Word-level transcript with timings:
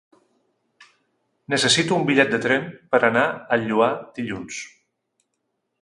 Necessito 1.53 1.99
un 2.01 2.07
bitllet 2.09 2.33
de 2.37 2.39
tren 2.47 2.65
per 2.95 3.01
anar 3.11 3.27
al 3.57 3.69
Lloar 3.69 3.93
dilluns. 4.19 4.63